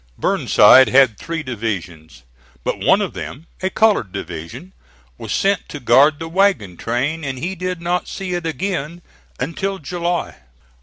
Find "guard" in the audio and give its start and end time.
5.79-6.17